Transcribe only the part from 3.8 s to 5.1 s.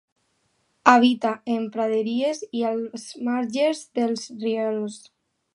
dels rierols.